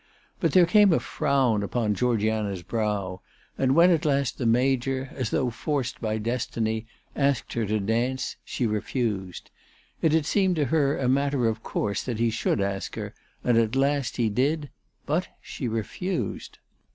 [0.39, 3.21] But there came a frown upon Georgiana's brow,
[3.55, 8.35] and when at last the Major, as though forced by destiny, asked her to dance,
[8.43, 9.51] she refused.
[10.01, 13.59] It had seemed to her a matter of course that he should ask her, and
[13.59, 14.71] at last he did;
[15.05, 16.57] but she refused.